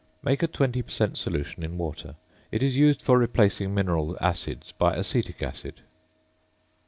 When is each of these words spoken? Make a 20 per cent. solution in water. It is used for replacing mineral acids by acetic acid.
Make 0.23 0.41
a 0.41 0.47
20 0.47 0.81
per 0.81 0.89
cent. 0.89 1.15
solution 1.15 1.61
in 1.61 1.77
water. 1.77 2.15
It 2.51 2.63
is 2.63 2.75
used 2.75 3.03
for 3.03 3.19
replacing 3.19 3.75
mineral 3.75 4.17
acids 4.19 4.71
by 4.79 4.95
acetic 4.95 5.43
acid. 5.43 5.81